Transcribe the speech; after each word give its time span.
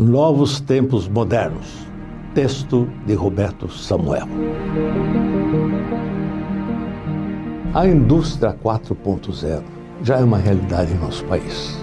Novos 0.00 0.60
Tempos 0.60 1.06
Modernos. 1.06 1.86
Texto 2.34 2.88
de 3.06 3.14
Roberto 3.14 3.68
Samuel. 3.70 4.26
A 7.72 7.86
indústria 7.86 8.52
4.0 8.54 9.62
já 10.02 10.18
é 10.18 10.24
uma 10.24 10.36
realidade 10.36 10.92
em 10.92 10.98
nosso 10.98 11.24
país. 11.26 11.78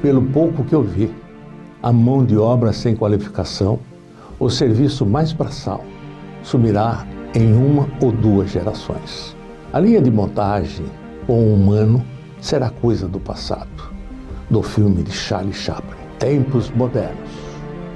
Pelo 0.00 0.22
pouco 0.22 0.64
que 0.64 0.74
eu 0.74 0.82
vi, 0.82 1.14
a 1.82 1.92
mão 1.92 2.24
de 2.24 2.38
obra 2.38 2.72
sem 2.72 2.96
qualificação, 2.96 3.80
o 4.38 4.48
serviço 4.48 5.04
mais 5.04 5.34
braçal, 5.34 5.84
sumirá 6.42 7.06
em 7.34 7.52
uma 7.52 7.86
ou 8.00 8.12
duas 8.12 8.48
gerações. 8.48 9.36
A 9.74 9.78
linha 9.78 10.00
de 10.00 10.10
montagem 10.10 10.86
com 11.26 11.34
o 11.34 11.52
humano 11.52 12.02
será 12.40 12.70
coisa 12.70 13.06
do 13.06 13.20
passado, 13.20 13.92
do 14.48 14.62
filme 14.62 15.02
de 15.02 15.12
Charlie 15.12 15.52
Chaplin 15.52 16.06
tempos 16.18 16.70
modernos. 16.70 17.25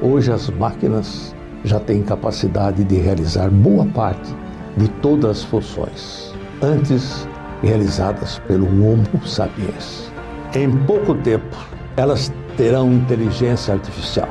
Hoje 0.03 0.33
as 0.33 0.49
máquinas 0.51 1.35
já 1.65 1.79
têm 1.79 2.03
capacidade 2.03 2.85
de 2.85 2.97
realizar 2.97 3.51
boa 3.51 3.85
parte 3.87 4.35
de 4.77 4.89
todas 5.03 5.31
as 5.31 5.45
funções, 5.45 6.35
antes 6.63 7.29
realizadas 7.63 8.39
pelo 8.47 8.67
Homo 8.67 9.05
sapiens. 9.27 10.11
Em 10.55 10.71
pouco 10.87 11.15
tempo, 11.17 11.57
elas 11.97 12.33
terão 12.57 12.93
inteligência 12.93 13.75
artificial 13.75 14.29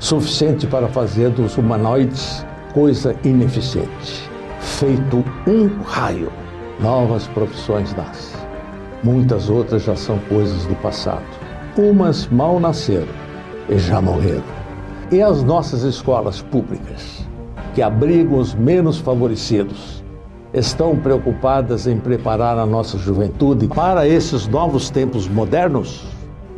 suficiente 0.00 0.66
para 0.66 0.88
fazer 0.88 1.30
dos 1.30 1.56
humanoides 1.56 2.44
coisa 2.72 3.14
ineficiente. 3.24 4.30
Feito 4.60 5.24
um 5.46 5.82
raio, 5.82 6.30
novas 6.80 7.26
profissões 7.28 7.94
nascem. 7.96 8.38
Muitas 9.02 9.48
outras 9.48 9.82
já 9.82 9.96
são 9.96 10.18
coisas 10.28 10.66
do 10.66 10.74
passado. 10.76 11.24
Umas 11.76 12.26
mal 12.28 12.58
nasceram 12.60 13.08
e 13.68 13.78
já 13.78 14.00
morreram. 14.00 14.67
E 15.10 15.22
as 15.22 15.42
nossas 15.42 15.84
escolas 15.84 16.42
públicas, 16.42 17.26
que 17.74 17.80
abrigam 17.80 18.38
os 18.38 18.54
menos 18.54 18.98
favorecidos, 18.98 20.04
estão 20.52 20.96
preocupadas 20.96 21.86
em 21.86 21.98
preparar 21.98 22.58
a 22.58 22.66
nossa 22.66 22.98
juventude 22.98 23.68
para 23.68 24.06
esses 24.06 24.46
novos 24.46 24.90
tempos 24.90 25.26
modernos? 25.26 26.04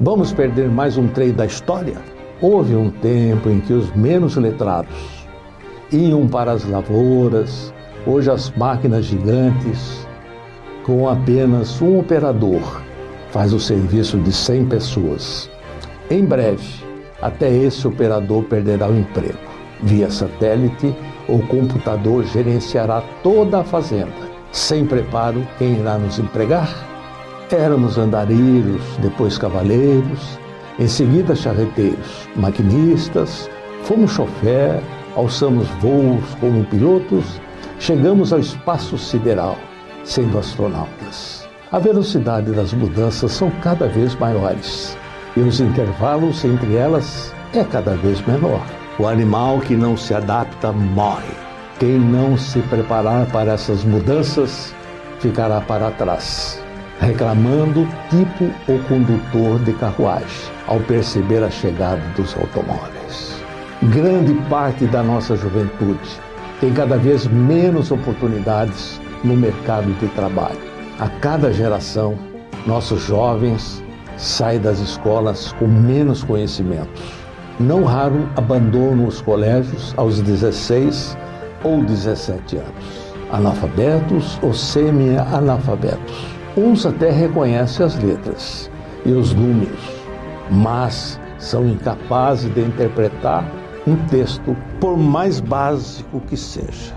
Vamos 0.00 0.32
perder 0.32 0.68
mais 0.68 0.96
um 0.98 1.06
trem 1.06 1.32
da 1.32 1.46
história? 1.46 1.98
Houve 2.42 2.74
um 2.74 2.90
tempo 2.90 3.48
em 3.48 3.60
que 3.60 3.72
os 3.72 3.94
menos 3.94 4.34
letrados 4.34 5.28
iam 5.92 6.26
para 6.26 6.50
as 6.50 6.68
lavouras, 6.68 7.72
hoje 8.04 8.32
as 8.32 8.50
máquinas 8.56 9.04
gigantes, 9.04 10.08
com 10.84 11.08
apenas 11.08 11.80
um 11.80 12.00
operador 12.00 12.82
faz 13.30 13.52
o 13.52 13.60
serviço 13.60 14.18
de 14.18 14.32
100 14.32 14.66
pessoas. 14.66 15.48
Em 16.10 16.24
breve, 16.24 16.89
até 17.22 17.50
esse 17.50 17.86
operador 17.86 18.44
perderá 18.44 18.88
o 18.88 18.96
emprego. 18.96 19.38
Via 19.82 20.10
satélite, 20.10 20.94
o 21.28 21.38
computador 21.46 22.24
gerenciará 22.24 23.02
toda 23.22 23.60
a 23.60 23.64
fazenda. 23.64 24.30
Sem 24.52 24.84
preparo, 24.84 25.46
quem 25.58 25.78
irá 25.78 25.96
nos 25.96 26.18
empregar? 26.18 26.68
Éramos 27.50 27.98
andarilhos, 27.98 28.82
depois 28.98 29.36
cavaleiros, 29.36 30.38
em 30.78 30.86
seguida 30.86 31.34
charreteiros, 31.34 32.28
maquinistas, 32.36 33.50
fomos 33.82 34.12
chofer, 34.12 34.80
alçamos 35.16 35.66
voos 35.80 36.24
como 36.40 36.64
pilotos, 36.66 37.40
chegamos 37.78 38.32
ao 38.32 38.38
espaço 38.38 38.96
sideral, 38.96 39.56
sendo 40.04 40.38
astronautas 40.38 41.40
a 41.72 41.78
velocidade 41.78 42.50
das 42.50 42.72
mudanças 42.72 43.30
são 43.30 43.48
cada 43.62 43.86
vez 43.86 44.14
maiores 44.16 44.96
e 45.36 45.40
os 45.40 45.60
intervalos 45.60 46.44
entre 46.44 46.76
elas 46.76 47.34
é 47.52 47.64
cada 47.64 47.94
vez 47.96 48.20
menor. 48.26 48.64
O 48.98 49.06
animal 49.06 49.60
que 49.60 49.74
não 49.74 49.96
se 49.96 50.14
adapta 50.14 50.72
morre. 50.72 51.34
Quem 51.78 51.98
não 51.98 52.36
se 52.36 52.60
preparar 52.60 53.26
para 53.26 53.52
essas 53.52 53.84
mudanças 53.84 54.74
ficará 55.18 55.60
para 55.60 55.90
trás, 55.92 56.62
reclamando 57.00 57.88
tipo 58.10 58.44
o 58.70 58.78
condutor 58.86 59.58
de 59.60 59.72
carruagem 59.74 60.52
ao 60.66 60.78
perceber 60.80 61.42
a 61.42 61.50
chegada 61.50 62.02
dos 62.16 62.36
automóveis. 62.36 63.42
Grande 63.84 64.34
parte 64.50 64.84
da 64.86 65.02
nossa 65.02 65.36
juventude 65.36 66.20
tem 66.60 66.72
cada 66.74 66.98
vez 66.98 67.26
menos 67.26 67.90
oportunidades 67.90 69.00
no 69.24 69.34
mercado 69.34 69.90
de 69.98 70.08
trabalho 70.08 70.70
a 71.00 71.08
cada 71.08 71.50
geração, 71.50 72.14
nossos 72.66 73.02
jovens 73.02 73.82
saem 74.20 74.60
das 74.60 74.78
escolas 74.78 75.52
com 75.52 75.66
menos 75.66 76.22
conhecimentos. 76.22 77.02
Não 77.58 77.84
raro 77.84 78.28
abandonam 78.36 79.06
os 79.06 79.20
colégios 79.20 79.94
aos 79.96 80.20
16 80.20 81.16
ou 81.64 81.82
17 81.82 82.56
anos. 82.56 83.14
Analfabetos 83.32 84.38
ou 84.42 84.52
semi-analfabetos. 84.52 86.26
Uns 86.56 86.84
até 86.84 87.10
reconhecem 87.10 87.86
as 87.86 87.96
letras 87.96 88.70
e 89.06 89.12
os 89.12 89.32
números, 89.32 89.80
mas 90.50 91.18
são 91.38 91.66
incapazes 91.66 92.52
de 92.52 92.60
interpretar 92.60 93.44
um 93.86 93.96
texto, 94.08 94.54
por 94.80 94.98
mais 94.98 95.40
básico 95.40 96.20
que 96.20 96.36
seja. 96.36 96.94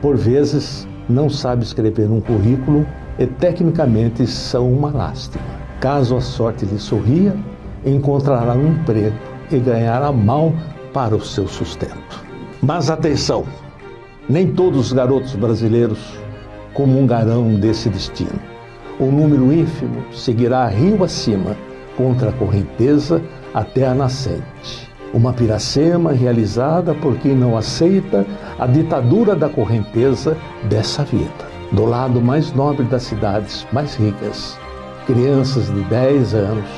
Por 0.00 0.16
vezes, 0.16 0.86
não 1.08 1.28
sabe 1.28 1.64
escrever 1.64 2.08
um 2.10 2.20
currículo 2.20 2.86
e 3.18 3.26
tecnicamente 3.26 4.26
são 4.26 4.70
uma 4.70 4.90
lástima. 4.90 5.67
Caso 5.80 6.16
a 6.16 6.20
sorte 6.20 6.64
lhe 6.64 6.78
sorria, 6.78 7.36
encontrará 7.84 8.54
um 8.54 8.72
emprego 8.72 9.16
e 9.50 9.58
ganhará 9.58 10.10
mal 10.10 10.52
para 10.92 11.14
o 11.14 11.24
seu 11.24 11.46
sustento. 11.46 12.24
Mas 12.60 12.90
atenção, 12.90 13.44
nem 14.28 14.52
todos 14.52 14.86
os 14.86 14.92
garotos 14.92 15.34
brasileiros 15.36 15.98
comungarão 16.74 17.54
desse 17.54 17.88
destino. 17.88 18.40
Um 19.00 19.12
número 19.12 19.52
ínfimo 19.52 20.04
seguirá 20.12 20.66
rio 20.66 21.04
acima 21.04 21.56
contra 21.96 22.30
a 22.30 22.32
correnteza 22.32 23.22
até 23.54 23.86
a 23.86 23.94
nascente. 23.94 24.88
Uma 25.14 25.32
piracema 25.32 26.12
realizada 26.12 26.94
por 26.94 27.16
quem 27.18 27.34
não 27.34 27.56
aceita 27.56 28.26
a 28.58 28.66
ditadura 28.66 29.34
da 29.34 29.48
correnteza 29.48 30.36
dessa 30.68 31.04
vida 31.04 31.48
do 31.72 31.84
lado 31.84 32.20
mais 32.20 32.52
nobre 32.52 32.84
das 32.84 33.02
cidades 33.02 33.66
mais 33.72 33.94
ricas. 33.94 34.58
Crianças 35.08 35.72
de 35.72 35.80
10 35.84 36.34
anos, 36.34 36.68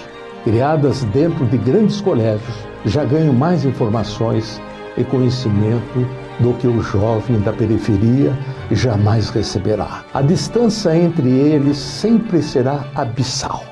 criadas 0.44 1.02
dentro 1.06 1.44
de 1.46 1.58
grandes 1.58 2.00
colégios, 2.00 2.54
já 2.86 3.04
ganham 3.04 3.34
mais 3.34 3.64
informações 3.64 4.62
e 4.96 5.02
conhecimento 5.02 6.06
do 6.38 6.54
que 6.54 6.68
o 6.68 6.80
jovem 6.80 7.40
da 7.40 7.52
periferia 7.52 8.32
jamais 8.70 9.30
receberá. 9.30 10.04
A 10.14 10.22
distância 10.22 10.96
entre 10.96 11.28
eles 11.28 11.76
sempre 11.76 12.40
será 12.40 12.84
abissal. 12.94 13.64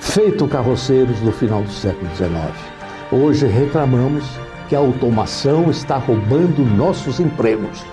Feito 0.00 0.48
carroceiros 0.48 1.20
do 1.20 1.30
final 1.30 1.62
do 1.62 1.70
século 1.70 2.10
XIX, 2.16 2.32
hoje 3.12 3.46
reclamamos 3.46 4.24
que 4.68 4.74
a 4.74 4.80
automação 4.80 5.70
está 5.70 5.98
roubando 5.98 6.64
nossos 6.76 7.20
empregos. 7.20 7.84